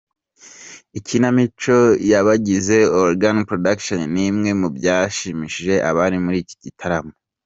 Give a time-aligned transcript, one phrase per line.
[0.99, 1.77] Ikinamico
[2.09, 7.13] y'abagize Oregon Production ni imwe mubyashimishije abari muri iki gitaramo.